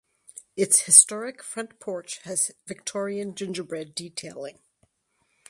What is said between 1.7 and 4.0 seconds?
porch has Victorian gingerbread